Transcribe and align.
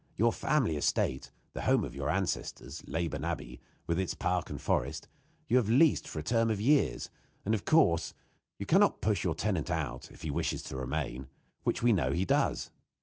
Your 0.17 0.33
family 0.33 0.77
estate 0.77 1.29
the 1.53 1.61
home 1.61 1.83
of 1.83 1.93
your 1.93 2.09
ancestors 2.09 2.81
Leyburn 2.87 3.23
Abbey, 3.23 3.61
with 3.85 3.99
its 3.99 4.15
park 4.15 4.49
and 4.49 4.59
forest, 4.59 5.07
you 5.47 5.57
have 5.57 5.69
leased 5.69 6.07
for 6.07 6.17
a 6.17 6.23
term 6.23 6.49
of 6.49 6.59
years; 6.59 7.11
and, 7.45 7.53
of 7.53 7.65
course, 7.65 8.15
you 8.57 8.65
can 8.65 8.79
not 8.79 9.01
push 9.01 9.23
your 9.23 9.35
tenant 9.35 9.69
out, 9.69 10.09
if 10.11 10.23
he 10.23 10.31
wishes 10.31 10.63
to 10.63 10.75
remain, 10.75 11.27
which 11.65 11.83
we 11.83 11.93
know 11.93 12.13
he 12.13 12.25
does. 12.25 12.71